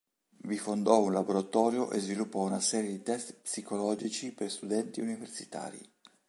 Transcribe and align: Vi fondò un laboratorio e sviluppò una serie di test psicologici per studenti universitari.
Vi 0.37 0.57
fondò 0.57 0.99
un 0.99 1.11
laboratorio 1.13 1.91
e 1.91 1.99
sviluppò 1.99 2.43
una 2.43 2.59
serie 2.59 2.89
di 2.89 3.03
test 3.03 3.33
psicologici 3.41 4.31
per 4.31 4.49
studenti 4.49 4.99
universitari. 4.99 5.79